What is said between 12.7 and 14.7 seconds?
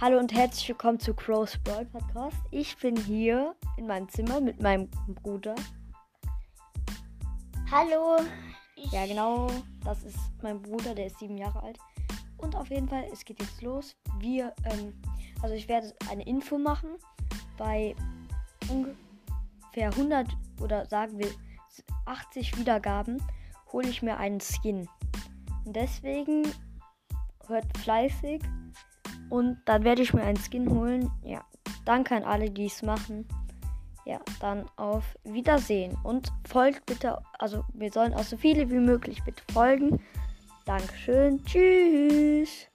jeden Fall, es geht jetzt los. Wir,